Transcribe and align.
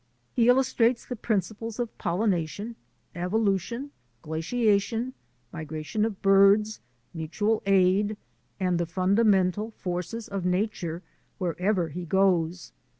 He 0.33 0.47
illustrates 0.47 1.05
the 1.05 1.15
principles 1.15 1.77
of 1.77 1.95
pol 1.99 2.21
lination, 2.21 2.73
evolution, 3.13 3.91
glaciation, 4.23 5.13
migration 5.53 6.05
of 6.05 6.23
birds, 6.23 6.79
mutual 7.13 7.61
aid, 7.67 8.17
and 8.59 8.79
the 8.79 8.87
fundamental 8.87 9.69
forces 9.69 10.27
of 10.27 10.43
nature 10.43 11.03
wherever 11.37 11.89
he 11.89 12.05
goes. 12.05 12.71